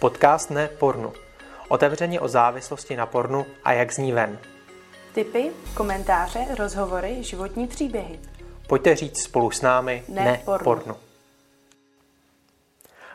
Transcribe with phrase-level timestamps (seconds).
[0.00, 1.12] Podcast Ne pornu.
[1.68, 4.38] Otevřeně o závislosti na pornu a jak z ní ven.
[5.14, 8.18] Tipy, komentáře, rozhovory, životní příběhy.
[8.66, 10.64] Pojďte říct spolu s námi Ne Ne, pornu.
[10.64, 10.96] pornu.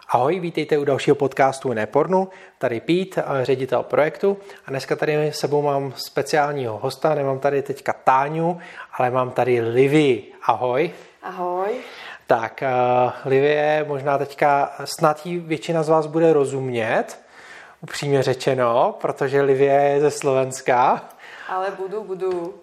[0.10, 2.30] Ahoj, vítejte u dalšího podcastu Nepornu.
[2.58, 4.38] Tady Pít, eh, ředitel projektu.
[4.66, 7.16] A dneska tady s sebou mám speciálního hosta.
[7.16, 8.60] Nemám tady teďka Táňu,
[8.94, 10.24] ale mám tady Livy.
[10.44, 10.92] Ahoj.
[11.24, 11.70] Ahoj.
[12.32, 12.64] Tak,
[13.26, 17.20] Livie, možná teďka snad jí většina z vás bude rozumět,
[17.82, 21.10] upřímně řečeno, protože Livie je ze Slovenska.
[21.50, 22.54] Ale budu, budu.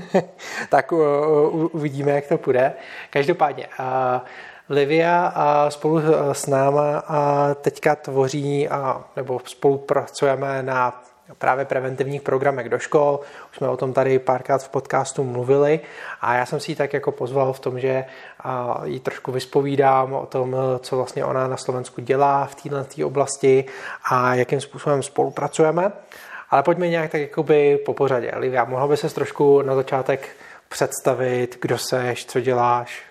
[0.68, 2.72] tak uh, uvidíme, jak to půjde.
[3.10, 4.20] Každopádně, uh,
[4.68, 6.00] Livia a spolu
[6.32, 11.02] s náma a teďka tvoří, a, nebo spolupracujeme na
[11.38, 13.20] právě preventivních programech do škol.
[13.50, 15.80] Už jsme o tom tady párkrát v podcastu mluvili
[16.20, 18.04] a já jsem si ji tak jako pozval v tom, že
[18.84, 23.64] ji trošku vyspovídám o tom, co vlastně ona na Slovensku dělá v této oblasti
[24.10, 25.92] a jakým způsobem spolupracujeme.
[26.50, 28.32] Ale pojďme nějak tak jakoby po pořadě.
[28.36, 30.28] Livia, mohla by se trošku na začátek
[30.68, 33.02] představit, kdo seš, co děláš?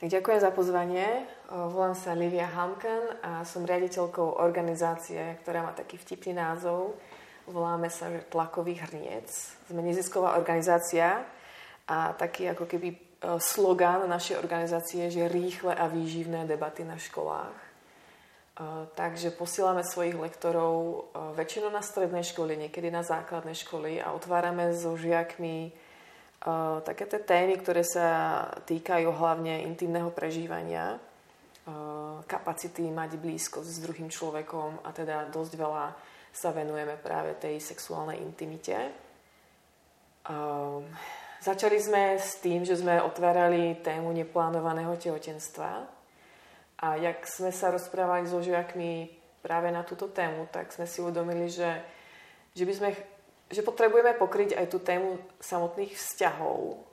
[0.00, 1.06] Tak ďakujem za pozvanie.
[1.48, 6.92] Volám sa Livia Hamken a som riaditeľkou organizácie, ktorá má taký vtipný názov.
[7.48, 9.32] Voláme sa že Tlakový hrniec.
[9.64, 11.24] Sme nezisková organizácia
[11.88, 12.88] a taký ako keby
[13.40, 17.56] slogan našej organizácie, že rýchle a výživné debaty na školách.
[18.92, 25.00] Takže posílame svojich lektorov väčšinou na strednej školy, niekedy na základnej školy a otvárame so
[25.00, 25.72] žiakmi
[26.84, 28.06] také tie témy, ktoré sa
[28.68, 31.00] týkajú hlavne intimného prežívania,
[32.24, 35.86] kapacity mať blízko s druhým človekom a teda dosť veľa
[36.32, 38.76] sa venujeme práve tej sexuálnej intimite.
[40.28, 40.84] Uh,
[41.40, 45.88] začali sme s tým, že sme otvárali tému neplánovaného tehotenstva
[46.78, 49.08] a jak sme sa rozprávali so žiakmi
[49.40, 51.80] práve na túto tému, tak sme si uvedomili, že,
[52.52, 52.90] že by sme
[53.48, 56.84] že potrebujeme pokryť aj tú tému samotných vzťahov,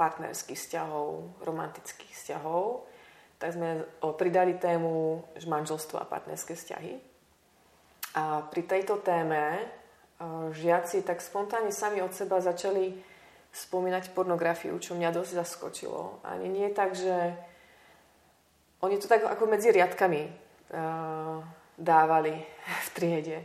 [0.00, 1.08] partnerských vzťahov,
[1.44, 2.88] romantických vzťahov.
[3.44, 3.84] Tak sme
[4.16, 6.96] pridali tému manželstvo a partnerské vzťahy.
[8.16, 9.60] A pri tejto téme
[10.48, 12.96] žiaci tak spontánne sami od seba začali
[13.52, 16.24] spomínať pornografiu, čo mňa dosť zaskočilo.
[16.24, 17.36] Ani nie je tak, že
[18.80, 20.24] oni to tak ako medzi riadkami
[21.76, 22.40] dávali
[22.86, 23.44] v triede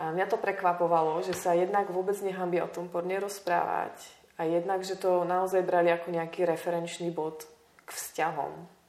[0.00, 4.00] a mňa to prekvapovalo, že sa jednak vôbec nehambia o tom porne rozprávať
[4.40, 7.44] a jednak, že to naozaj brali ako nejaký referenčný bod
[7.84, 8.79] k vzťahom.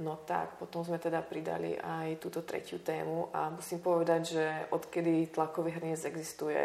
[0.00, 5.28] No tak, potom sme teda pridali aj túto tretiu tému a musím povedať, že odkedy
[5.36, 6.64] tlakový hrniec existuje,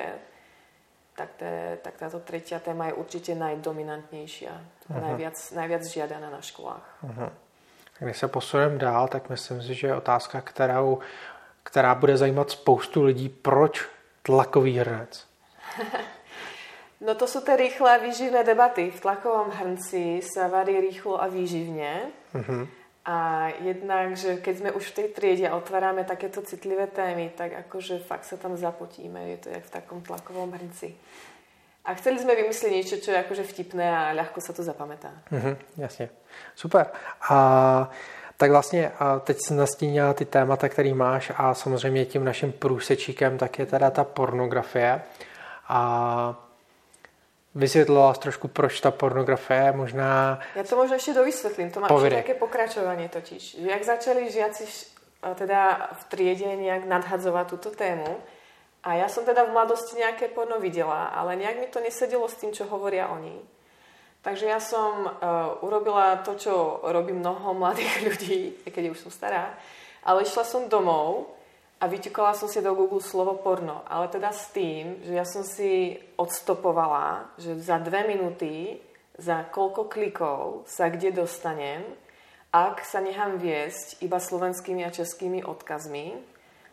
[1.11, 5.01] tak, te, tak táto tretia téma je určite najdominantnejšia, uh-huh.
[5.01, 6.87] najviac, najviac žiadaná na školách.
[7.03, 7.29] Uh-huh.
[7.99, 10.99] Když se posuneme dál, tak myslím si, že otázka, kterou
[11.67, 13.29] která bude zajímat spoustu lidí.
[13.29, 13.85] Proč
[14.23, 15.27] tlakový hrnec?
[16.97, 18.89] No to sú tie rýchle výživné debaty.
[18.89, 22.09] V tlakovom hrnci sa varí rýchlo a výživne.
[22.33, 22.65] Uh-huh.
[23.07, 27.55] A jednak, že keď sme už v tej triede a otvárame takéto citlivé témy, tak
[27.55, 29.31] akože fakt sa tam zapotíme.
[29.31, 30.91] Je to jak v takom tlakovom hrnci.
[31.87, 35.23] A chceli sme vymyslieť niečo, čo je akože vtipné a ľahko sa to zapamätá.
[35.31, 36.11] Uh-huh, jasne.
[36.51, 36.91] Super.
[37.31, 37.89] A
[38.37, 38.91] tak vlastně
[39.23, 43.89] teď jsi nastínila ty témata, který máš a samozřejmě tím naším průsečíkem tak je teda
[43.89, 45.01] ta pornografie.
[45.67, 46.46] A
[47.57, 50.39] vysvětlila trošku, proč ta pornografie možná...
[50.53, 51.73] Ja to možno ešte dovysvetlím.
[51.73, 53.57] To má ešte také pokračovanie totiž.
[53.65, 54.63] Jak začali žiaci
[55.17, 58.05] teda v triede nejak nadhadzovať túto tému,
[58.87, 62.39] a ja som teda v mladosti nejaké porno videla, ale nejak mi to nesedelo s
[62.39, 63.35] tým, čo hovoria oni.
[64.23, 65.11] Takže ja som uh,
[65.59, 69.59] urobila to, čo robí mnoho mladých ľudí, keď už som stará,
[70.07, 71.36] ale išla som domov
[71.77, 73.85] a vyťukala som si do Google slovo porno.
[73.85, 78.81] Ale teda s tým, že ja som si odstopovala, že za dve minúty,
[79.17, 81.85] za koľko klikov sa kde dostanem,
[82.49, 86.17] ak sa nechám viesť iba slovenskými a českými odkazmi,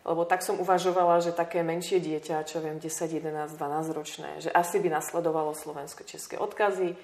[0.04, 4.52] lebo tak som uvažovala, že také menšie dieťa, čo viem, 10, 11, 12 ročné, že
[4.52, 6.96] asi by nasledovalo slovensko-české odkazy,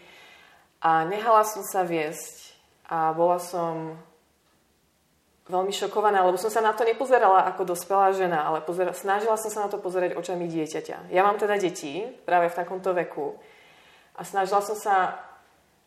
[0.81, 2.57] a nehala som sa viesť
[2.89, 4.01] a bola som
[5.51, 9.51] veľmi šokovaná, lebo som sa na to nepozerala ako dospelá žena, ale pozera- snažila som
[9.51, 11.11] sa na to pozerať očami dieťaťa.
[11.11, 13.35] Ja mám teda deti práve v takomto veku
[14.15, 15.19] a snažila som sa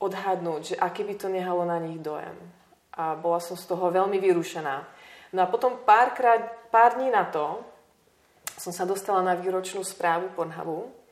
[0.04, 2.36] odhadnúť, že aký by to nehalo na nich dojem.
[2.94, 4.76] A bola som z toho veľmi vyrušená.
[5.34, 7.64] No a potom párkrát, pár dní na to
[8.60, 11.03] som sa dostala na výročnú správu Pornhubu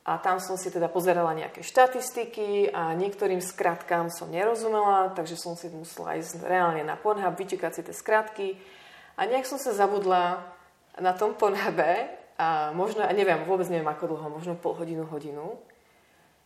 [0.00, 5.52] a tam som si teda pozerala nejaké štatistiky a niektorým skratkám som nerozumela, takže som
[5.54, 8.48] si musela ísť reálne na Pornhub, vyčekať si tie skratky
[9.20, 10.40] a nejak som sa zabudla
[10.96, 12.08] na tom Pornhube
[12.40, 15.60] a možno, a neviem, vôbec neviem ako dlho, možno pol hodinu, hodinu.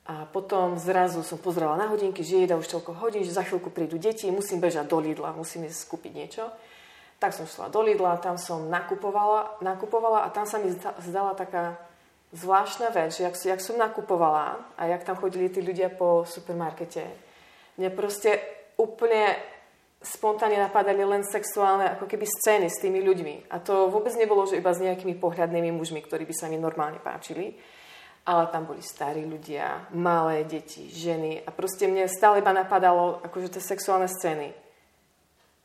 [0.04, 3.72] A potom zrazu som pozrela na hodinky, že jeda už toľko hodín, že za chvíľku
[3.72, 6.44] prídu deti, musím bežať do Lidla, musím ísť skúpiť niečo.
[7.16, 11.80] Tak som šla do Lidla, tam som nakupovala, nakupovala a tam sa mi zdala taká
[12.34, 17.06] zvláštna vec, že jak, jak som nakupovala a jak tam chodili tí ľudia po supermarkete,
[17.78, 18.42] mne proste
[18.74, 19.38] úplne
[20.04, 23.48] spontánne napadali len sexuálne ako keby scény s tými ľuďmi.
[23.54, 27.00] A to vôbec nebolo, že iba s nejakými pohľadnými mužmi, ktorí by sa mi normálne
[27.00, 27.56] páčili,
[28.28, 33.56] ale tam boli starí ľudia, malé deti, ženy a proste mne stále iba napadalo akože
[33.56, 34.52] tie sexuálne scény.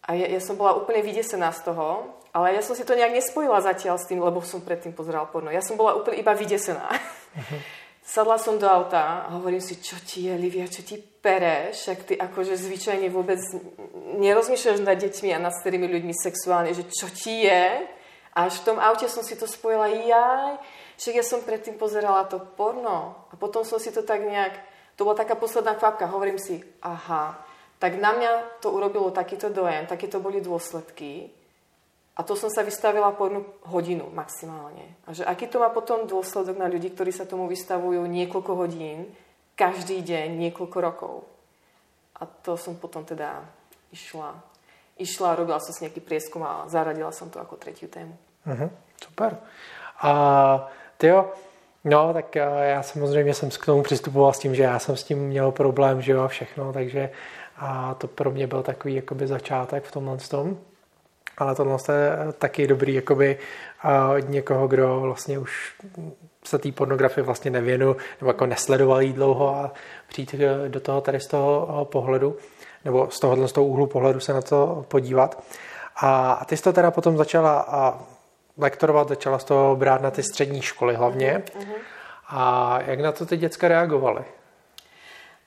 [0.07, 3.14] A ja, ja som bola úplne vydesená z toho, ale ja som si to nejak
[3.14, 5.50] nespojila zatiaľ s tým, lebo som predtým pozerala porno.
[5.50, 6.86] Ja som bola úplne iba vydesená.
[6.90, 7.62] Uh-huh.
[8.06, 11.86] Sadla som do auta a hovorím si, čo ti je, Livia, čo ti pereš?
[11.86, 13.38] Však ty akože zvyčajne vôbec
[14.18, 17.86] nerozmýšľaš nad deťmi a nad starými ľuďmi sexuálne, že čo ti je?
[18.34, 20.58] Až v tom aute som si to spojila, jaj,
[20.98, 23.30] však ja som predtým pozerala to porno.
[23.30, 24.58] A potom som si to tak nejak,
[24.98, 27.38] to bola taká posledná kvapka, hovorím si, aha,
[27.78, 31.30] tak na mňa to urobilo takýto dojem, takéto boli dôsledky.
[32.19, 35.00] A to som sa vystavila po jednu hodinu maximálne.
[35.07, 39.07] A že aký to má potom dôsledok na ľudí, ktorí sa tomu vystavujú niekoľko hodín,
[39.56, 41.24] každý deň, niekoľko rokov.
[42.19, 43.39] A to som potom teda
[43.95, 44.36] išla,
[45.00, 48.12] išla, robila som si nejaký prieskum a zaradila som to ako tretiu tému.
[48.44, 48.68] Uh-huh,
[49.00, 49.39] super.
[50.04, 50.12] A
[51.00, 51.31] ty jo,
[51.83, 55.18] No, tak já samozřejmě jsem k tomu přistupoval s tím, že já jsem s tím
[55.18, 57.10] měl problém, že jo, a všechno, takže
[57.57, 60.57] a to pro mě byl takový jakoby začátek v tomhle tom.
[61.39, 63.38] Ale tohle je taky dobrý jakoby
[64.18, 65.74] od někoho, kdo vlastně už
[66.45, 69.71] se té pornografii vlastně nevěnu, nebo jako nesledoval jí dlouho a
[70.07, 70.36] přijít
[70.68, 72.36] do toho tady z toho pohledu,
[72.86, 75.44] nebo z tohohle z toho úhlu pohledu se na to podívat.
[76.01, 78.00] A ty jsi to teda potom začala
[78.57, 81.44] lektorovat, začala z toho brát na ty střední školy hlavně.
[81.59, 81.74] Uh-huh.
[82.27, 84.24] A jak na to ty děcka reagovaly?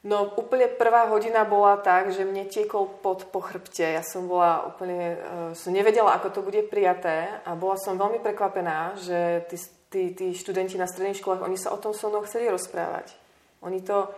[0.02, 3.86] No úplne prvá hodina bola tak, že mne tiekol pod po chrbte.
[3.86, 8.18] Ja som bola úplne, uh, som nevedela, ako to bude prijaté a bola som veľmi
[8.18, 9.56] prekvapená, že tí,
[9.94, 13.14] tí, tí študenti na stredných školách, oni sa o tom so mnou chceli rozprávať.
[13.62, 14.10] Oni to,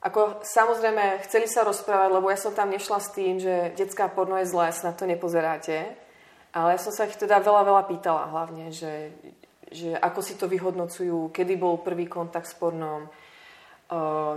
[0.00, 4.40] ako samozrejme, chceli sa rozprávať, lebo ja som tam nešla s tým, že detská porno
[4.40, 5.84] je zlé, na to nepozeráte.
[6.56, 9.12] Ale ja som sa ich teda veľa, veľa pýtala hlavne, že,
[9.68, 13.04] že ako si to vyhodnocujú, kedy bol prvý kontakt s pornom,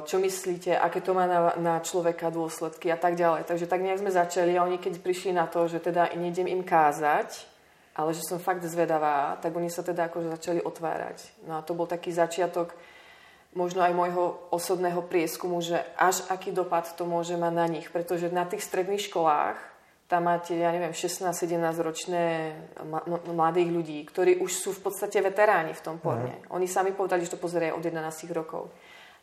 [0.10, 3.46] čo myslíte, aké to má na, na človeka dôsledky a tak ďalej.
[3.46, 6.66] Takže tak nejak sme začali a oni keď prišli na to, že teda nejdem im
[6.66, 7.46] kázať,
[7.94, 11.46] ale že som fakt zvedavá, tak oni sa teda akože začali otvárať.
[11.46, 12.74] No a to bol taký začiatok
[13.54, 17.88] možno aj môjho osobného prieskumu, že až aký dopad to môže mať na nich.
[17.94, 19.58] Pretože na tých stredných školách
[20.10, 22.54] tam máte, ja neviem, 16-17 ročné
[23.30, 26.42] mladých ľudí, ktorí už sú v podstate veteráni v tom porne.
[26.44, 26.58] Mm.
[26.58, 28.02] Oni sami povedali, že to pozerajú od 11
[28.34, 28.74] rokov.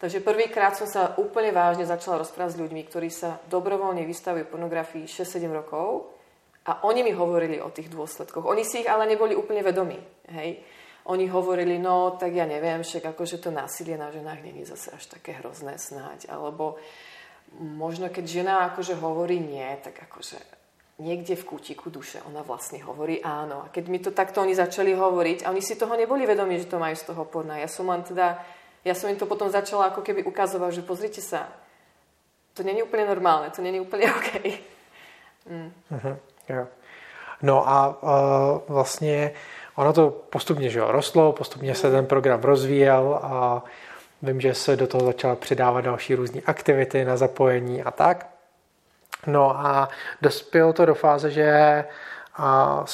[0.01, 5.05] Takže prvýkrát som sa úplne vážne začala rozprávať s ľuďmi, ktorí sa dobrovoľne vystavujú pornografii
[5.05, 6.17] 6-7 rokov
[6.65, 8.49] a oni mi hovorili o tých dôsledkoch.
[8.49, 10.01] Oni si ich ale neboli úplne vedomí.
[10.33, 10.65] Hej.
[11.13, 15.05] Oni hovorili, no tak ja neviem, však akože to násilie na ženách není zase až
[15.05, 16.33] také hrozné snáď.
[16.33, 16.81] Alebo
[17.61, 20.41] možno keď žena akože hovorí nie, tak akože
[21.01, 23.65] niekde v kútiku duše ona vlastne hovorí áno.
[23.65, 26.73] A keď mi to takto oni začali hovoriť a oni si toho neboli vedomí, že
[26.73, 27.61] to majú z toho porna.
[27.61, 31.21] Ja som len teda ja som im to potom začala ako keby ukazovať, že pozrite
[31.21, 31.53] sa,
[32.55, 34.31] to není úplne normálne, to není úplne OK.
[35.49, 35.71] Mm.
[35.93, 36.17] Uh-huh,
[36.49, 36.67] jo.
[37.43, 39.33] No a uh, vlastně
[39.75, 43.65] ono to postupně že jo, rostlo, postupně se ten program rozvíjel a
[44.23, 48.27] vím, že se do toho začala přidávat další různé aktivity na zapojení a tak.
[49.27, 49.89] No a
[50.23, 51.85] dospělo to do fáze, že
[52.37, 52.85] a,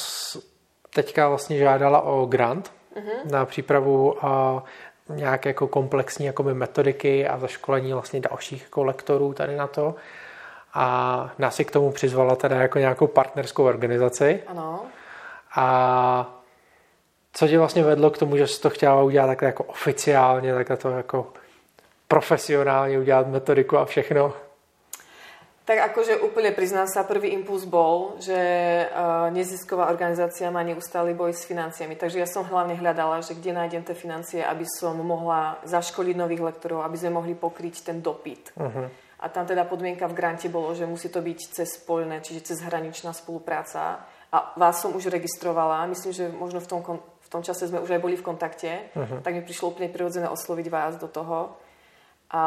[0.93, 3.31] teďka vlastně žádala o grant uh-huh.
[3.31, 4.63] na přípravu a,
[5.09, 9.95] nějaké jako komplexní jakoby metodiky a zaškolení vlastně dalších jako lektorů tady na to.
[10.73, 14.43] A nás si k tomu přizvala teda jako nějakou partnerskou organizaci.
[14.47, 14.81] Ano.
[15.55, 16.33] A
[17.33, 20.77] co tě vlastně vedlo k tomu, že jsi to chtěla udělat takhle jako oficiálně, takhle
[20.77, 21.27] to jako
[22.07, 24.33] profesionálně udělat metodiku a všechno?
[25.67, 28.39] Tak akože úplne priznám sa, prvý impuls bol, že
[28.87, 31.99] uh, nezisková organizácia má neustály boj s financiami.
[31.99, 36.55] Takže ja som hlavne hľadala, že kde nájdem tie financie, aby som mohla zaškoliť nových
[36.55, 38.55] lektorov, aby sme mohli pokryť ten dopyt.
[38.55, 38.87] Uh-huh.
[39.19, 42.63] A tam teda podmienka v grante bolo, že musí to byť cez spolné, čiže cez
[42.63, 44.07] hraničná spolupráca.
[44.31, 47.91] A vás som už registrovala, myslím, že možno v tom, v tom čase sme už
[47.91, 49.19] aj boli v kontakte, uh-huh.
[49.19, 51.59] tak mi prišlo úplne prirodzené osloviť vás do toho.
[52.27, 52.41] A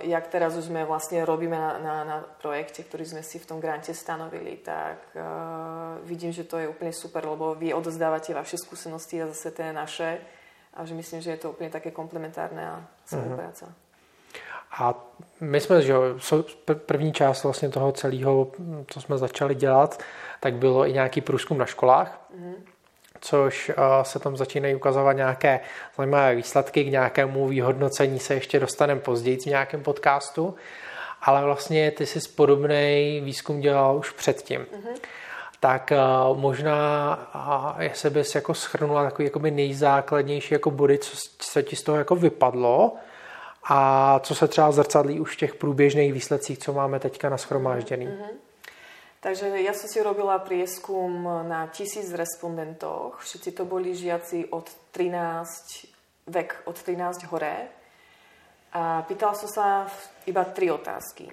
[0.00, 3.60] jak teraz už sme vlastne robíme na, na, na projekte, ktorý sme si v tom
[3.60, 9.20] grante stanovili, tak uh, vidím, že to je úplne super, lebo vy odozdávate vaše skúsenosti
[9.20, 10.16] a zase tie naše
[10.72, 13.68] a že myslím, že je to úplne také komplementárne a spolupráca.
[13.68, 13.88] Uh-huh.
[14.78, 14.94] A
[15.40, 15.94] my jsme, že
[16.74, 18.52] první část vlastně toho celého,
[18.86, 20.02] co jsme začali dělat,
[20.40, 22.54] tak bylo i nějaký průzkum na školách, mm-hmm.
[23.20, 23.70] Což
[24.02, 25.60] se tam začínají ukazovat nějaké
[25.96, 30.54] zajímavé výsledky, k nějakému vyhodnocení se ještě dostaneme později v nějakém podcastu,
[31.22, 34.60] ale vlastně ty jsi podobný výzkum dělal už předtím.
[34.60, 34.98] Mm-hmm.
[35.60, 35.92] Tak
[36.34, 37.18] možná,
[37.78, 42.16] jestli bys jako schrnula takový jakoby nejzákladnější jako body, co, co ti z toho jako
[42.16, 42.92] vypadlo,
[43.70, 48.06] a co se třeba zrcadlí už v těch průběžných výsledcích, co máme teďka na schromážděný.
[48.06, 48.47] Mm-hmm.
[49.18, 53.18] Takže ja som si robila prieskum na tisíc respondentoch.
[53.18, 57.66] Všetci to boli žiaci od 13, vek od 13 hore.
[58.78, 59.66] A pýtala som sa
[60.22, 61.26] iba tri otázky.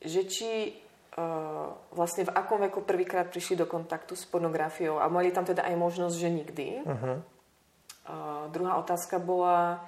[0.00, 5.28] Že či uh, vlastne v akom veku prvýkrát prišli do kontaktu s pornografiou a mali
[5.28, 6.68] tam teda aj možnosť, že nikdy.
[6.80, 7.20] Uh-huh.
[8.08, 9.84] Uh, druhá otázka bola,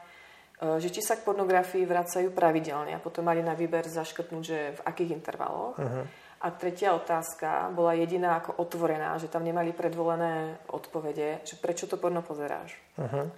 [0.61, 4.59] uh, že či sa k pornografii vracajú pravidelne a potom mali na výber zaškrtnúť, že
[4.77, 5.81] v akých intervaloch.
[5.81, 6.05] Uh-huh.
[6.41, 12.01] A tretia otázka bola jediná ako otvorená, že tam nemali predvolené odpovede, že prečo to
[12.01, 12.81] porno pozeráš.
[12.97, 13.29] Uh-huh.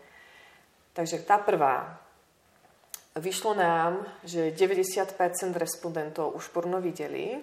[0.95, 1.99] Takže tá prvá.
[3.19, 5.19] Vyšlo nám, že 90%
[5.59, 7.37] respondentov už porno videli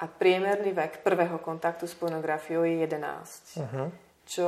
[0.00, 3.60] a priemerný vek prvého kontaktu s pornografiou je 11.
[3.60, 3.86] Uh-huh.
[4.24, 4.46] Čo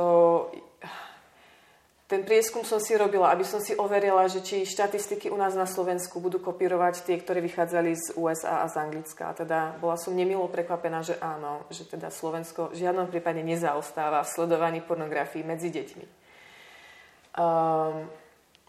[2.13, 5.65] ten prieskum som si robila, aby som si overila, že či štatistiky u nás na
[5.65, 9.33] Slovensku budú kopírovať tie, ktoré vychádzali z USA a z Anglicka.
[9.33, 14.29] Teda bola som nemilo prekvapená, že áno, že teda Slovensko v žiadnom prípade nezaostáva v
[14.29, 16.05] sledovaní pornografii medzi deťmi.
[17.33, 18.05] Um,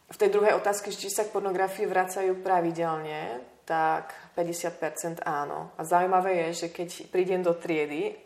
[0.08, 5.68] v tej druhej otázke, či sa k pornografii vracajú pravidelne, tak 50% áno.
[5.76, 8.16] A zaujímavé je, že keď prídem do triedy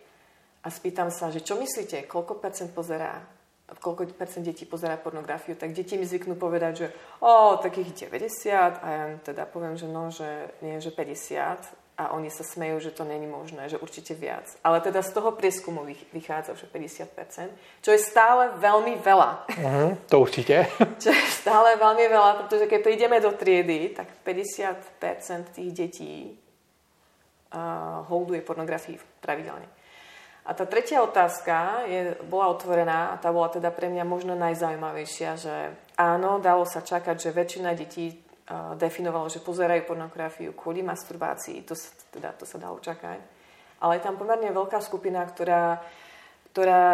[0.63, 3.38] a spýtam sa, že čo myslíte, koľko percent pozerá
[3.77, 6.87] koľko percent detí pozerá pornografiu, tak deti mi zvyknú povedať, že
[7.21, 12.31] o, takých 90 a ja teda poviem, že no, že nie, že 50 a oni
[12.31, 14.47] sa smejú, že to není možné, že určite viac.
[14.63, 15.83] Ale teda z toho prieskumu
[16.15, 17.51] vychádza, že 50%,
[17.83, 19.31] čo je stále veľmi veľa.
[19.51, 20.71] Uh-huh, to určite.
[21.03, 26.39] čo je stále veľmi veľa, pretože keď prídeme do triedy, tak 50% tých detí
[27.51, 29.67] uh, holduje pornografii pravidelne.
[30.49, 35.31] A tá tretia otázka je, bola otvorená a tá bola teda pre mňa možno najzaujímavejšia,
[35.37, 41.69] že áno, dalo sa čakať, že väčšina detí uh, definovalo, že pozerajú pornografiu kvôli masturbácii,
[41.69, 41.77] to,
[42.17, 43.21] teda, to sa dalo čakať.
[43.85, 45.85] Ale je tam pomerne veľká skupina, ktorá,
[46.51, 46.85] ktorá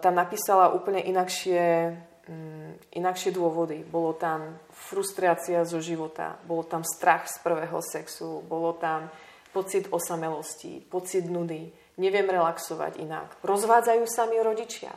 [0.00, 1.92] tam napísala úplne inakšie,
[2.32, 3.84] um, inakšie dôvody.
[3.84, 9.12] Bolo tam frustrácia zo života, bolo tam strach z prvého sexu, bolo tam
[9.52, 13.28] pocit osamelosti, pocit nudy, neviem relaxovať inak.
[13.42, 14.92] Rozvádzajú sa mi rodičia,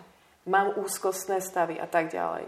[0.46, 2.46] mám úzkostné stavy a tak ďalej.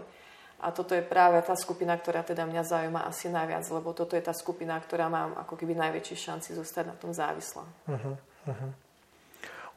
[0.60, 4.24] A toto je práve tá skupina, ktorá teda mňa zaujíma asi najviac, lebo toto je
[4.24, 7.64] tá skupina, ktorá mám ako keby najväčšie šanci zostať na tom závislá.
[7.88, 8.16] Uh-huh,
[8.48, 8.72] uh-huh.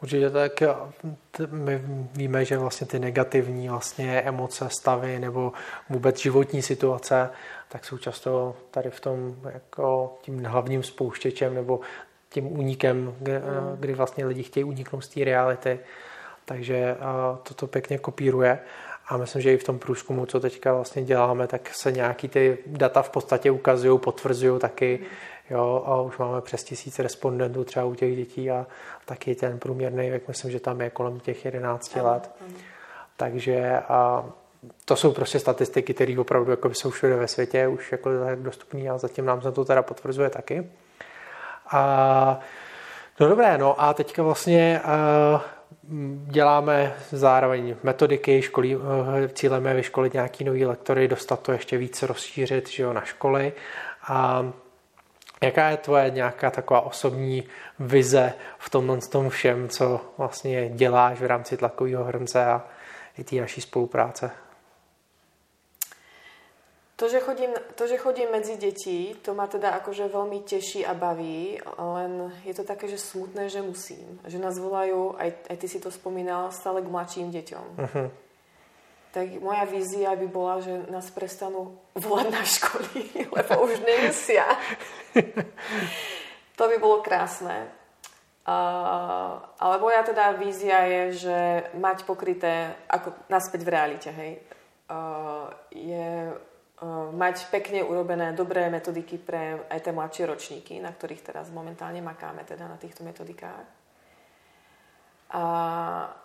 [0.02, 0.64] Určitě tak
[1.52, 1.82] my
[2.14, 5.54] víme, že vlastně ty negativní vlastně emoce, stavy nebo
[5.90, 7.30] vůbec životní situace,
[7.70, 11.80] tak jsou často tady v tom jako tím hlavním spouštěčem nebo
[12.30, 13.78] tím únikem, kdy, mm.
[13.80, 15.80] kdy vlastně lidi chtějí uniknout z té reality.
[16.46, 16.98] Takže
[17.44, 18.60] toto pěkně kopíruje.
[19.08, 22.58] A myslím, že i v tom průzkumu, co teďka vlastně děláme, tak se nějaký ty
[22.66, 25.00] data v podstatě ukazují, potvrzují taky.
[25.50, 28.68] Jo, a už máme přes tisíc respondentů třeba u těch dětí a
[29.06, 32.32] taky ten průměrný věk, myslím, že tam je kolem těch 11 let.
[33.18, 34.26] Takže a
[34.86, 38.98] to jsou prostě statistiky, které opravdu jako jsou všude ve světě už jako dostupné a
[38.98, 40.70] zatím nám se to teda potvrzuje taky.
[41.72, 42.40] A
[43.20, 45.42] no dobré, no a teďka vlastně uh,
[46.26, 48.84] děláme zároveň metodiky, školí, uh,
[49.34, 53.54] cílem je vyškolit nějaký nový lektory, dostat to ještě více rozšířit že jo, na školy.
[54.08, 54.52] A
[55.42, 57.44] jaká je tvoje nějaká taková osobní
[57.80, 62.62] vize v tomhle tom všem, co vlastně děláš v rámci tlakového hrnce a
[63.18, 64.32] i té naší spolupráce?
[67.00, 70.92] To že, chodím, to, že chodím medzi deti, to ma teda akože veľmi teší a
[70.92, 74.20] baví, len je to také, že smutné, že musím.
[74.28, 77.68] Že nás volajú, aj, aj ty si to spomínal, stále k mladším deťom.
[77.80, 78.08] Uh-huh.
[79.16, 83.02] Tak moja vízia by bola, že nás prestanú volať na školy,
[83.40, 84.44] lebo už nemusia.
[86.60, 87.64] to by bolo krásne.
[88.44, 91.38] Uh, ale moja teda vízia je, že
[91.80, 94.44] mať pokryté, ako naspäť v realite, hej,
[94.92, 96.36] uh, je
[97.12, 102.48] mať pekne urobené dobré metodiky pre aj tie mladšie ročníky, na ktorých teraz momentálne makáme
[102.48, 103.68] teda na týchto metodikách.
[105.30, 105.44] A,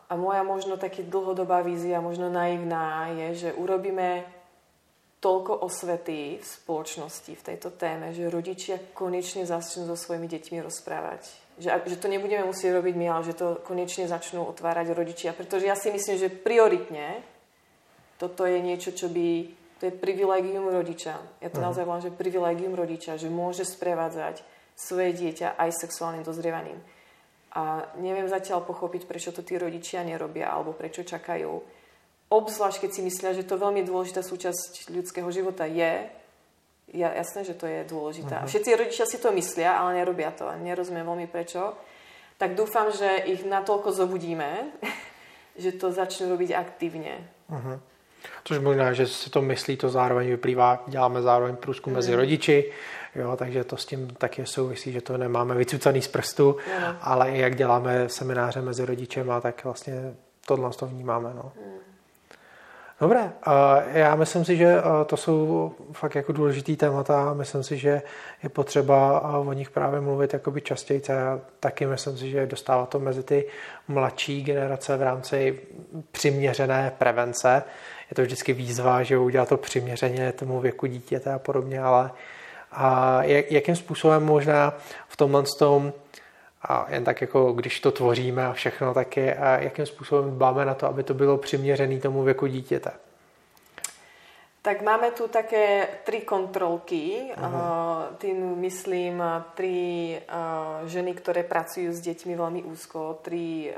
[0.09, 4.25] a moja možno taký dlhodobá vízia, možno naivná, je, že urobíme
[5.21, 11.45] toľko osvety v spoločnosti v tejto téme, že rodičia konečne začnú so svojimi deťmi rozprávať
[11.59, 15.31] že, že to nebudeme musieť robiť my, ale že to konečne začnú otvárať rodičia.
[15.37, 17.23] Pretože ja si myslím, že prioritne
[18.19, 19.63] toto je niečo, čo by...
[19.85, 21.21] To je privilegium rodiča.
[21.45, 21.69] Ja to uh-huh.
[21.69, 24.41] naozaj volám, že privilegium rodiča, že môže sprevádzať
[24.73, 26.81] svoje dieťa aj sexuálnym dozrievaním.
[27.53, 31.61] A neviem zatiaľ pochopiť, prečo to tí rodičia nerobia alebo prečo čakajú.
[32.33, 36.09] Obzvlášť, keď si myslia, že to veľmi dôležitá súčasť ľudského života je,
[36.97, 38.41] ja, jasné, že to je dôležité.
[38.41, 38.49] Uh-huh.
[38.49, 40.49] Všetci rodičia si to myslia, ale nerobia to.
[40.65, 41.77] Nerozumiem veľmi prečo.
[42.41, 44.81] Tak dúfam, že ich natoľko zobudíme,
[45.61, 47.21] že to začnú robiť aktívne.
[47.53, 47.85] Uh-huh.
[48.45, 51.97] Což možná, že si to myslí, to zároveň vyplývá, děláme zároveň průzkum mm.
[51.97, 52.73] mezi rodiči,
[53.15, 56.97] jo, takže to s tím taky souvisí, že to nemáme vycucaný z prstu, mm.
[57.01, 60.15] ale i jak děláme semináře mezi rodičema, tak vlastně
[60.47, 61.33] tohle to vnímáme.
[61.35, 61.53] No.
[61.57, 61.75] Mm.
[63.01, 63.33] Dobré,
[63.93, 64.77] já myslím si, že
[65.07, 67.35] to jsou fakt jako důležitý témata.
[67.35, 68.03] Myslím si, že
[68.43, 71.03] je potřeba o nich právě mluvit jakoby častěji.
[71.09, 73.49] Já taky myslím si, že dostává to mezi ty
[73.89, 75.61] mladší generace v rámci
[76.13, 77.63] přiměřené prevence.
[78.11, 82.11] Je to vždycky výzva, že udělat to přiměřeně tomu věku dítěte a podobně, ale
[82.73, 84.75] a jak, jakým způsobem možná
[85.09, 85.93] v tomhle tom
[86.63, 90.65] a jen tak jako když to tvoříme a všechno, tak je, a jakým způsobem dbáme
[90.65, 92.91] na to, aby to bylo přiměřený tomu věku dítěte?
[94.63, 97.21] Tak máme tu také tri kontrolky.
[97.37, 98.17] Uh-huh.
[98.17, 99.21] Tým myslím
[99.53, 100.17] tri
[100.89, 103.69] ženy, ktoré pracujú s deťmi veľmi úzko, tri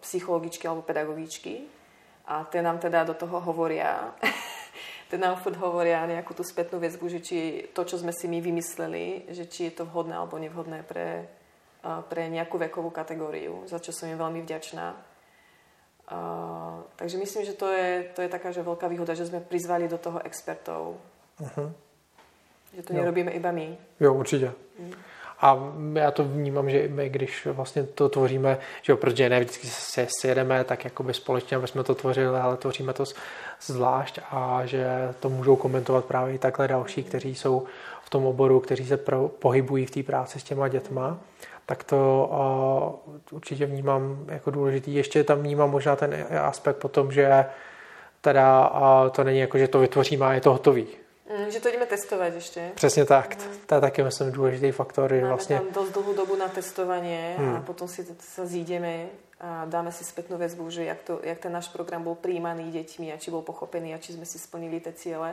[0.00, 1.68] psychologičky alebo pedagogičky.
[2.30, 4.14] A tie nám teda do toho hovoria.
[5.10, 7.38] tie nám furt hovoria nejakú tú spätnú väzbu, že či
[7.74, 11.26] to, čo sme si my vymysleli, že či je to vhodné alebo nevhodné pre
[11.80, 14.92] pre nejakú vekovú kategóriu, za čo som im veľmi vďačná.
[16.10, 19.86] Uh, takže myslím, že to je, to je taká že veľká výhoda, že sme prizvali
[19.88, 20.98] do toho expertov.
[21.38, 21.70] Uh-huh.
[22.74, 22.96] Že to jo.
[22.98, 23.78] nerobíme iba my.
[24.00, 24.52] Jo, určitě.
[24.78, 24.94] Mm.
[25.40, 25.58] A
[25.94, 30.06] já to vnímám, že my, když vlastně to tvoříme, že jo, protože ne vždycky se
[30.20, 33.04] sjedeme tak jakoby společně, aby jsme to tvořili, ale tvoříme to
[33.60, 34.86] zvlášť a že
[35.20, 37.66] to můžou komentovat právě i takhle další, kteří jsou
[38.02, 41.18] v tom oboru, kteří se pro, pohybují v té práci s těma dětma
[41.70, 42.30] tak to
[43.00, 44.94] uh, určitě vnímám jako důležitý.
[44.94, 47.44] Ještě tam vnímám možná ten aspekt potom, že
[48.20, 50.86] teda uh, to není jako, že to vytvoříme a je to hotový.
[51.30, 52.70] Mm, že to jdeme testovat ještě.
[52.74, 53.36] Přesně tak.
[53.36, 53.52] Mm.
[53.66, 55.12] To je taky, myslím, důležitý faktor.
[55.12, 55.56] Máme vlastně...
[55.56, 57.56] tam dost dlouhou dobu na testovanie hmm.
[57.56, 59.06] a potom si sa zídeme
[59.40, 63.08] a dáme si spätnú väzbu, že jak, to, jak ten náš program bol príjmaný deťmi
[63.12, 65.32] a či bol pochopený a či sme si splnili tie ciele.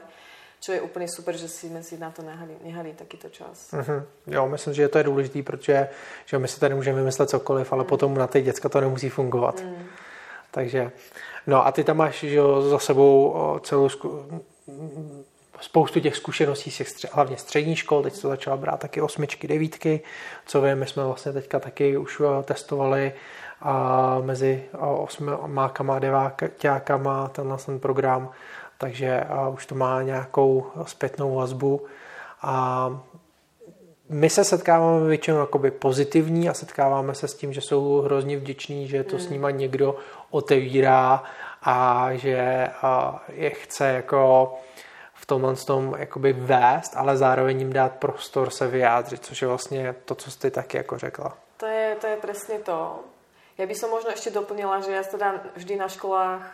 [0.59, 3.71] Čo je úplně super, že jsme si na to nehali, nehali takýto čas.
[3.73, 4.03] Mm-hmm.
[4.27, 5.89] Jo, myslím, že to je důležité, protože
[6.25, 7.89] že my si tady můžeme vymyslet cokoliv, ale mm.
[7.89, 9.63] potom na ty děcka to nemusí fungovat.
[9.63, 9.85] Mm.
[10.51, 10.91] Takže,
[11.47, 13.89] no a ty tam máš že za sebou celou
[15.61, 20.01] spoustu těch zkušeností z těch hlavně střední škol, teď to začala brát taky osmičky, devítky,
[20.45, 23.13] co vím, my jsme vlastně teďka taky už testovali
[23.61, 24.63] a mezi
[25.39, 28.31] osmákama a deváťákama tenhle ten program
[28.77, 31.85] takže už to má nějakou zpětnou vazbu
[32.41, 32.89] a
[34.09, 38.87] my se setkáváme většinou jakoby pozitivní a setkáváme se s tím, že jsou hrozně vděční,
[38.87, 39.21] že to mm.
[39.21, 39.95] s nima někdo
[40.29, 41.23] otevírá
[41.63, 42.67] a že
[43.33, 44.53] je chce jako
[45.27, 50.15] tomhle tom jakoby vést, ale zároveň jim dát prostor se vyjádřit, což je vlastně to,
[50.15, 51.37] co jsi taky jako řekla.
[51.57, 53.03] To je, to je přesně to.
[53.57, 56.45] Ja by som možno ešte doplnila, že ja sa teda vždy na školách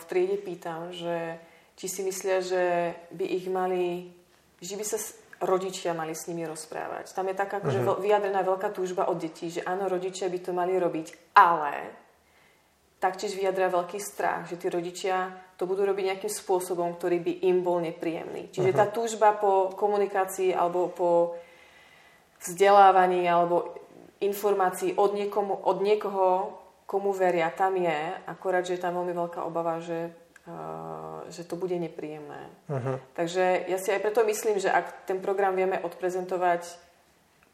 [0.00, 1.36] v triede pýtam, že
[1.76, 4.08] či si myslia, že by ich mali,
[4.64, 4.96] že by sa
[5.44, 7.12] rodičia mali s nimi rozprávať.
[7.12, 8.00] Tam je taká akože uh-huh.
[8.00, 11.92] vyjadrená veľká túžba od detí, že áno, rodičia by to mali robiť, ale
[12.96, 17.60] taktiež vyjadra veľký strach, že tí rodičia to budú robiť nejakým spôsobom, ktorý by im
[17.60, 18.52] bol nepríjemný.
[18.52, 18.80] Čiže uh-huh.
[18.80, 21.36] tá túžba po komunikácii alebo po
[22.44, 23.76] vzdelávaní alebo
[24.20, 26.26] informácií od, niekomu, od niekoho,
[26.88, 30.12] komu veria, tam je, akorát, že je tam veľmi veľká obava, že
[31.26, 32.46] že to bude nepríjemné.
[32.70, 33.02] Uh-huh.
[33.18, 36.62] Takže ja si aj preto myslím, že ak ten program vieme odprezentovať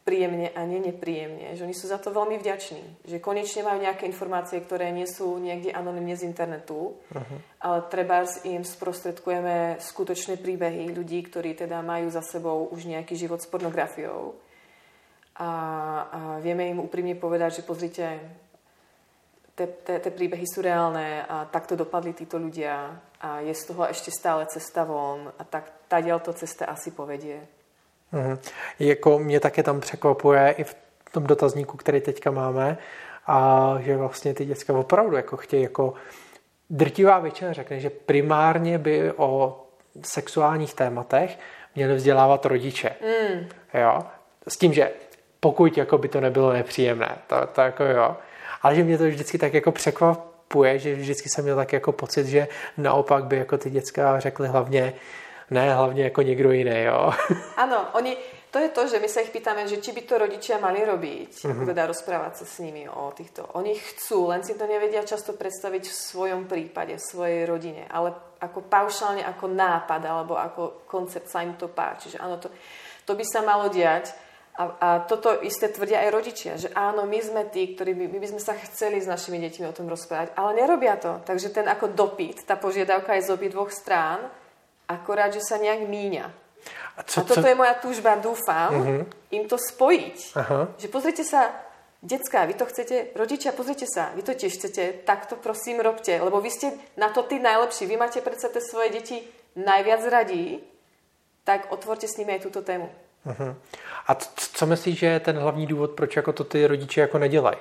[0.03, 4.03] príjemne a nie nepríjemne, že oni sú za to veľmi vďační, že konečne majú nejaké
[4.03, 7.39] informácie, ktoré nie sú niekde anonymne z internetu, uh-huh.
[7.63, 13.39] ale treba im sprostredkujeme skutočné príbehy ľudí, ktorí teda majú za sebou už nejaký život
[13.39, 14.35] s pornografiou
[15.33, 15.49] a,
[16.11, 18.05] a vieme im úprimne povedať, že pozrite,
[19.57, 24.45] tie príbehy sú reálne a takto dopadli títo ľudia a je z toho ešte stále
[24.49, 27.62] cesta von a tak tadiaľ to cesta asi povedie.
[28.13, 28.37] Mm.
[28.79, 30.75] Jako mě také tam překvapuje i v
[31.11, 32.77] tom dotazníku, který teďka máme,
[33.27, 35.93] a že vlastně ty děcka opravdu jako chtějí jako
[36.69, 39.63] drtivá většina řekne, že primárně by o
[40.05, 41.39] sexuálních tématech
[41.75, 42.95] měli vzdělávat rodiče.
[43.01, 43.49] Mm.
[43.73, 43.99] Jo?
[44.47, 44.91] S tím, že
[45.39, 48.17] pokud jako by to nebylo nepříjemné, to, to jako jo.
[48.61, 52.27] Ale že mě to vždycky tak jako překvapuje, že vždycky jsem měl tak jako pocit,
[52.27, 52.47] že
[52.77, 54.93] naopak by jako ty děcka řekly hlavně,
[55.53, 57.13] ne, hlavně jako někdo jiný, jo.
[57.57, 58.17] Ano, oni,
[58.53, 61.41] to je to, že my sa ich pýtame, že či by to rodičia mali robiť,
[61.41, 61.65] mm-hmm.
[61.73, 63.49] teda rozprávať sa s nimi o týchto.
[63.57, 68.13] Oni chcú, len si to nevedia často predstaviť v svojom prípade, v svojej rodine, ale
[68.37, 72.13] ako paušálne, ako nápad alebo ako koncept sa im to páči.
[72.13, 72.53] Že áno, to,
[73.09, 74.13] to by sa malo diať.
[74.53, 78.17] A, a toto isté tvrdia aj rodičia, že áno, my sme tí, ktorí by, my
[78.21, 81.25] by sme sa chceli s našimi deťmi o tom rozprávať, ale nerobia to.
[81.25, 84.29] Takže ten ako dopyt, tá požiadavka je z obi dvoch strán,
[84.87, 86.25] akorát, že sa nejak míňa.
[86.97, 87.47] A, co, a toto co...
[87.47, 89.01] je moja túžba, dúfam, uh-huh.
[89.33, 90.17] im to spojiť.
[90.37, 90.63] Uh-huh.
[90.77, 91.49] Že pozrite sa,
[92.03, 96.11] Decka, vy to chcete, rodičia, pozrite sa, vy to tiež chcete, tak to prosím robte,
[96.19, 99.23] lebo vy ste na to tí najlepší, vy máte predsa tie svoje deti
[99.55, 100.59] najviac radí,
[101.47, 102.91] tak otvorte s nimi aj túto tému.
[103.23, 103.55] Uh-huh.
[104.07, 107.57] A co myslíš, že je ten hlavní důvod, proč jako to ty rodiče jako nedělají?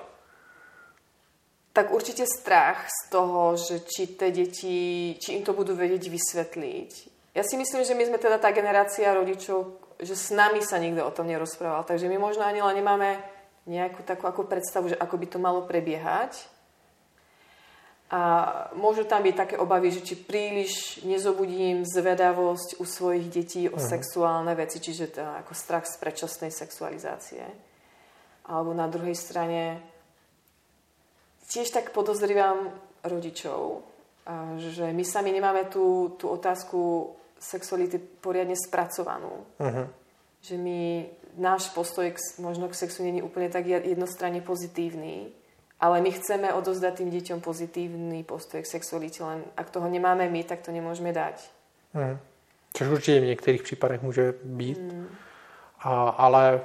[1.72, 7.11] Tak určite strach z toho, že či tie deti, či im to budú vedieť vysvetliť.
[7.32, 11.00] Ja si myslím, že my sme teda tá generácia rodičov, že s nami sa nikto
[11.00, 11.88] o tom nerozprával.
[11.88, 13.16] Takže my možno ani len nemáme
[13.64, 16.44] nejakú takú ako predstavu, že ako by to malo prebiehať.
[18.12, 18.20] A
[18.76, 23.80] môžu tam byť také obavy, že či príliš nezobudím zvedavosť u svojich detí o uh-huh.
[23.80, 27.40] sexuálne veci, čiže to ako strach z predčasnej sexualizácie.
[28.44, 29.80] Alebo na druhej strane
[31.48, 32.68] tiež tak podozrivám
[33.00, 33.80] rodičov,
[34.60, 39.42] že my sami nemáme tú, tú otázku sexuality poriadne spracovanú.
[39.58, 39.90] Uh-huh.
[40.46, 40.80] Že my,
[41.42, 45.42] náš postoj k, možno k sexu není úplne tak jednostranne pozitívny
[45.82, 50.46] ale my chceme odozdať tým deťom pozitívny postoj k sexualite, len ak toho nemáme my,
[50.46, 51.42] tak to nemôžeme dať.
[51.90, 52.18] Hmm.
[52.72, 54.78] Což určitě v některých případech může být.
[54.78, 55.08] Hmm.
[55.80, 56.60] A, ale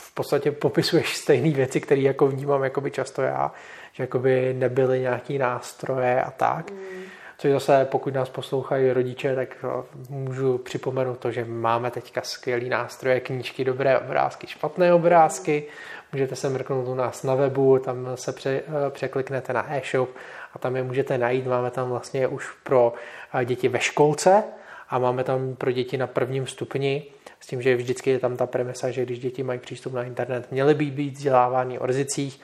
[0.00, 3.52] v podstatě popisuješ stejné věci, které jako vnímám jakoby často já,
[3.92, 6.70] že jakoby nebyly nějaký nástroje a tak.
[6.70, 7.04] Hmm.
[7.42, 9.64] Což zase, pokud nás poslouchají rodiče, tak
[10.08, 15.64] můžu připomenout to, že máme teďka skvělý nástroje, knížky, dobré obrázky, špatné obrázky.
[16.12, 20.08] Můžete se mrknout u nás na webu, tam se pře, eh, překliknete na e-shop
[20.54, 21.46] a tam je můžete najít.
[21.46, 22.94] Máme tam vlastně už pro
[23.34, 24.44] eh, děti ve školce
[24.88, 27.04] a máme tam pro děti na prvním stupni
[27.40, 30.46] s tím, že vždycky je tam ta premisa, že když děti mají přístup na internet,
[30.50, 32.40] měly by být vzdělávány o rizicích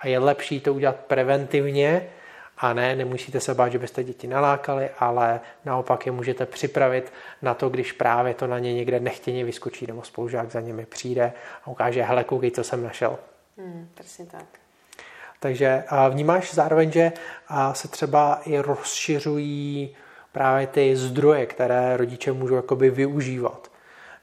[0.00, 2.08] a je lepší to udělat preventivně,
[2.58, 7.54] a ne, nemusíte se bát, že byste děti nalákali, ale naopak je můžete připravit na
[7.54, 11.32] to, když právě to na ně někde nechtěně vyskočí nebo spolužák za nimi přijde
[11.64, 13.18] a ukáže, hele, koukej, co jsem našel.
[13.58, 14.44] Hmm, přesně tak.
[15.40, 17.12] Takže vnímáš zároveň, že
[17.72, 19.96] se třeba i rozšiřují
[20.32, 23.70] právě ty zdroje, které rodiče můžou jakoby využívat.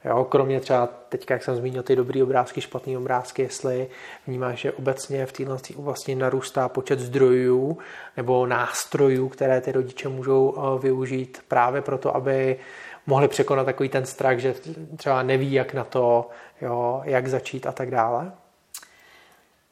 [0.04, 3.88] Jo, kromě třeba teď, jak jsem zmínil, ty dobrý obrázky, špatný obrázky, jestli
[4.26, 7.78] vnímáš, že obecně v této oblasti narůstá počet zdrojů
[8.16, 12.58] nebo nástrojů, které ty rodiče můžou eh, využít právě proto, aby
[13.06, 14.54] mohli překonat takový ten strach, že
[14.96, 16.30] třeba neví, jak na to,
[16.60, 18.32] jo, jak začít a tak dále?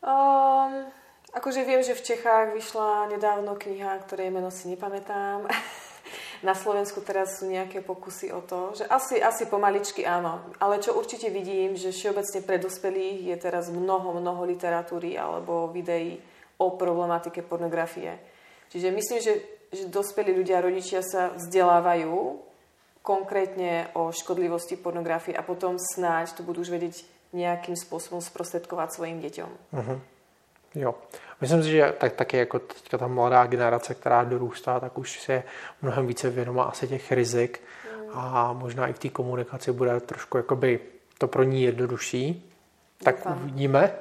[0.06, 0.84] Um,
[1.34, 5.48] akože viem, že v Čechách vyšla nedávno kniha, ktorej meno si nepamätám.
[6.44, 10.92] Na Slovensku teraz sú nejaké pokusy o to, že asi, asi pomaličky áno, ale čo
[10.92, 16.20] určite vidím, že všeobecne pre dospelých je teraz mnoho, mnoho literatúry alebo videí
[16.60, 18.20] o problematike pornografie.
[18.68, 19.34] Čiže myslím, že,
[19.72, 22.36] že dospelí ľudia, rodičia sa vzdelávajú
[23.00, 29.18] konkrétne o škodlivosti pornografie a potom snáď to budú už vedieť nejakým spôsobom sprostredkovať svojim
[29.24, 29.50] deťom.
[29.72, 29.98] Uh-huh.
[30.74, 30.98] Jo.
[31.44, 35.42] Myslím si, že tak, taky jako teďka ta mladá generace, která dorůstá, tak už se
[35.82, 37.60] mnohem více vědomá asi těch rizik
[38.12, 40.80] a možná i v té komunikaci bude trošku jakoby
[41.18, 42.50] to pro ní jednodušší.
[43.02, 43.38] Tak Doufám.
[43.42, 43.94] uvidíme,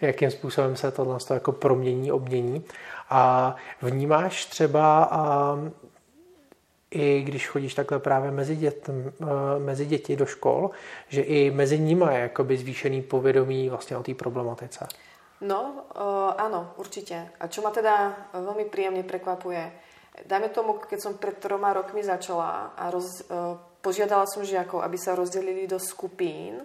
[0.00, 2.64] jakým způsobem se tohle jako promění, obmění.
[3.10, 5.56] A vnímáš třeba a,
[6.90, 8.90] i když chodíš takhle právě mezi, dět,
[9.58, 10.70] mezi děti do škol,
[11.08, 14.86] že i mezi nimi je jakoby zvýšený povědomí vlastně o té problematice.
[15.44, 15.60] No,
[15.92, 17.36] uh, áno, určite.
[17.36, 19.68] A čo ma teda veľmi príjemne prekvapuje,
[20.24, 24.96] dajme tomu, keď som pred troma rokmi začala a roz, uh, požiadala som žiakov, aby
[24.96, 26.64] sa rozdelili do skupín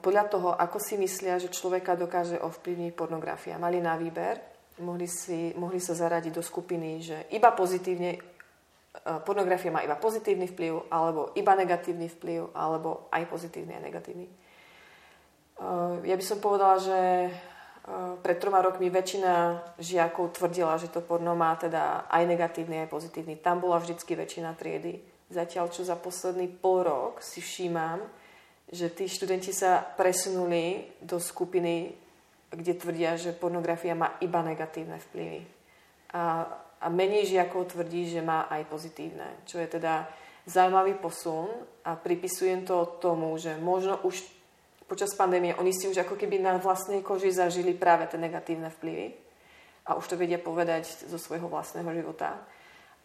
[0.00, 3.60] podľa toho, ako si myslia, že človeka dokáže ovplyvniť pornografia.
[3.60, 4.40] Mali na výber,
[4.80, 8.16] mohli, si, mohli sa zaradiť do skupiny, že iba pozitívne,
[9.28, 14.26] pornografia má iba pozitívny vplyv, alebo iba negatívny vplyv, alebo aj pozitívny a negatívny.
[15.58, 17.30] E, ja by som povedala, že e,
[18.22, 19.34] pred troma rokmi väčšina
[19.82, 23.42] žiakov tvrdila, že to porno má teda aj negatívny, aj pozitívny.
[23.42, 25.02] Tam bola vždycky väčšina triedy.
[25.28, 28.00] Zatiaľ, čo za posledný pol rok si všímam,
[28.68, 31.92] že tí študenti sa presunuli do skupiny,
[32.48, 35.40] kde tvrdia, že pornografia má iba negatívne vplyvy.
[36.16, 36.48] A,
[36.80, 40.08] a menej žiakov tvrdí, že má aj pozitívne, čo je teda
[40.48, 41.48] zaujímavý posun
[41.84, 44.24] a pripisujem to tomu, že možno už
[44.88, 49.14] počas pandémie oni si už ako keby na vlastnej koži zažili práve tie negatívne vplyvy
[49.84, 52.40] a už to vedia povedať zo svojho vlastného života.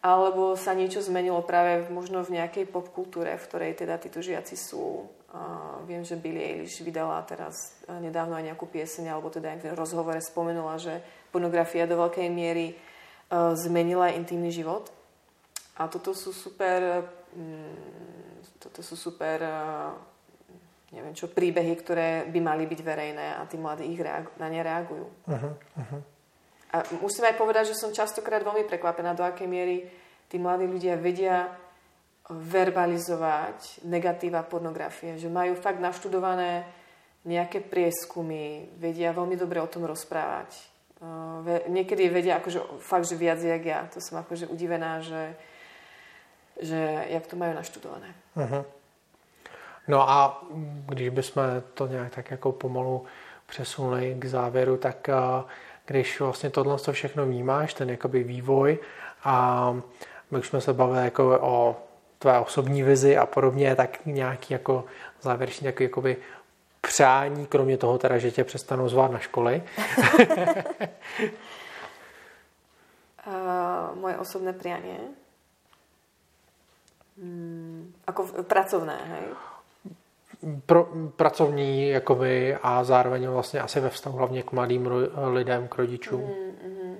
[0.04, 5.08] Alebo sa niečo zmenilo práve možno v nejakej popkultúre, v ktorej teda títo žiaci sú
[5.84, 9.74] viem, že Billie Eilish vydala teraz e, nedávno aj nejakú pieseň, alebo teda aj v
[9.74, 11.02] rozhovore spomenula, že
[11.34, 14.86] pornografia do veľkej miery uh, zmenila intimný život.
[15.74, 17.02] A toto sú super,
[17.34, 19.90] mm, toto sú super, uh,
[20.94, 24.62] neviem čo, príbehy, ktoré by mali byť verejné a tí mladí ich reagu- na ne
[24.62, 25.06] reagujú.
[25.26, 26.00] Uh-huh, uh-huh.
[26.74, 29.90] A musím aj povedať, že som častokrát veľmi prekvapená, do akej miery
[30.30, 31.50] tí mladí ľudia vedia
[32.30, 36.64] verbalizovať negatíva pornografie, že majú fakt naštudované
[37.24, 40.56] nejaké prieskumy, vedia veľmi dobre o tom rozprávať.
[41.68, 43.84] Niekedy vedia akože fakt, že viac jak ja.
[43.92, 45.36] To som akože udivená, že,
[46.60, 46.80] že
[47.12, 48.16] jak to majú naštudované.
[48.36, 48.64] Uh-huh.
[49.88, 50.44] No a
[50.86, 51.42] když bychom
[51.74, 53.04] to nějak tak jako pomalu
[53.46, 55.08] přesunuli k závěru, tak
[55.86, 58.78] když vlastně tohle všechno vnímáš, ten jakoby vývoj
[59.24, 59.72] a
[60.30, 61.76] my už jsme se bavili jako o
[62.18, 64.84] tvé osobní vizi a podobně, tak nějaký jako
[65.20, 66.16] závěrečný jakoby
[66.80, 69.62] přání, kromě toho teda, že tě přestanou zvát na školy?
[73.26, 74.98] uh, moje osobné prianie?
[77.18, 79.22] Hmm, ako pracovné, hej?
[80.66, 84.88] Pro, pracovní jakoby, a zároveň vlastně asi ve vztahu hlavně k mladým
[85.32, 86.20] lidem, k rodičům.
[86.20, 86.96] Mm, mm.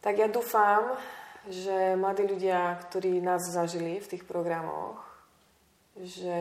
[0.00, 0.96] Tak ja dúfam,
[1.48, 4.96] že mladí ľudia, ktorí nás zažili v tých programoch,
[6.00, 6.40] že,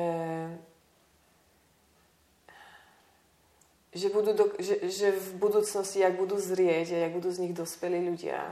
[3.91, 7.53] že, budú do, že, že v budúcnosti, ak budú zrieť a ak budú z nich
[7.55, 8.47] dospelí ľudia,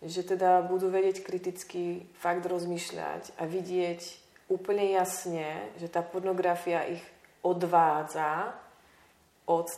[0.00, 4.00] že teda budú vedieť kriticky fakt rozmýšľať a vidieť
[4.48, 7.04] úplne jasne, že tá pornografia ich
[7.44, 8.56] odvádza
[9.44, 9.68] od,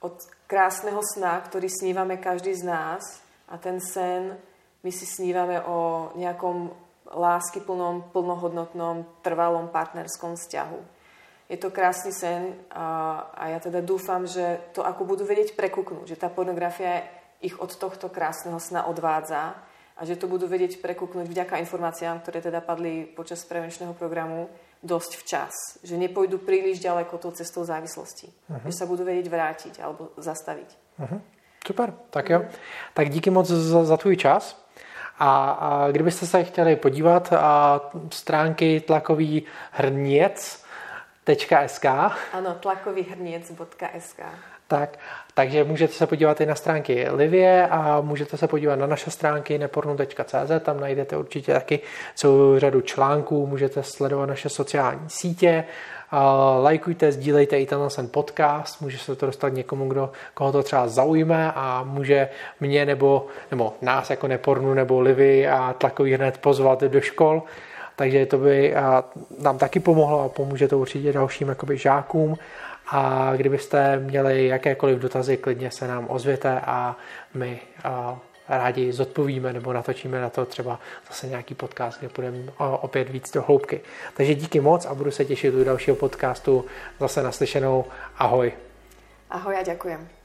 [0.00, 0.16] od
[0.46, 3.02] krásneho sna, ktorý snívame každý z nás
[3.50, 4.38] a ten sen
[4.86, 6.70] my si snívame o nejakom
[7.10, 10.78] láskyplnom, plnohodnotnom, trvalom partnerskom vzťahu.
[11.46, 16.14] Je to krásny sen a, a ja teda dúfam, že to ako budú vedieť prekúknúť,
[16.14, 17.06] že tá pornografia
[17.38, 19.54] ich od tohto krásneho sna odvádza
[19.96, 24.52] a že to budú vedieť prekúknúť vďaka informáciám, ktoré teda padli počas prevenčného programu
[24.84, 25.54] dosť včas.
[25.80, 28.28] Že nepôjdu príliš ďaleko tou cestou závislosti.
[28.28, 28.68] Uh-huh.
[28.68, 30.68] Že sa budú vedieť vrátiť alebo zastaviť.
[31.00, 31.20] Uh-huh.
[31.66, 32.44] Super, tak jo.
[32.94, 34.66] Tak díky moc za, za tvůj čas.
[35.18, 37.80] A, a kdybyste se chtěli podívat, a
[38.12, 39.42] stránky tlakový
[41.26, 41.84] hrniec.sk
[42.32, 44.20] Ano, tlakový hrniec.sk
[44.68, 44.98] tak,
[45.34, 49.58] takže můžete se podívat i na stránky Livie a můžete se podívat na naše stránky
[49.58, 51.80] nepornu.cz, tam najdete určitě taky
[52.14, 55.64] celou řadu článků, můžete sledovat naše sociální sítě,
[56.62, 60.88] lajkujte, sdílejte i tenhle ten podcast, může se to dostat někomu, kdo, koho to třeba
[60.88, 62.28] zaujme a může
[62.60, 67.42] mě nebo, nebo nás jako nepornu nebo Livy a tlakový hned pozvat do škol.
[67.96, 68.74] Takže to by
[69.38, 72.38] nám taky pomohlo a pomůže to určitě dalším jakoby žákům.
[72.90, 76.96] A kdybyste měli jakékoliv dotazy, klidně se nám ozvěte a
[77.34, 77.60] my
[78.48, 83.42] rádi zodpovíme nebo natočíme na to třeba zase nějaký podcast, kde půjdeme opět víc do
[83.42, 83.80] hloubky.
[84.16, 86.64] Takže díky moc a budu se těšit u dalšího podcastu.
[87.00, 87.84] Zase naslyšenou.
[88.18, 88.52] Ahoj.
[89.30, 90.15] Ahoj a ďakujem.